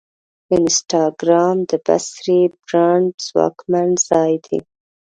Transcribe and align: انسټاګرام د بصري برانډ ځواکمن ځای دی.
انسټاګرام 0.55 1.57
د 1.69 1.71
بصري 1.85 2.41
برانډ 2.63 3.11
ځواکمن 3.27 3.89
ځای 4.07 4.33
دی. 4.45 4.59